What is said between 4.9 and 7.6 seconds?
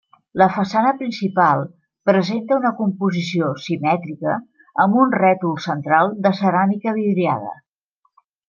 un rètol central de ceràmica vidriada.